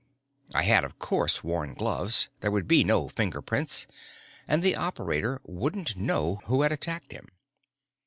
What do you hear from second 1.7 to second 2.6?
gloves. There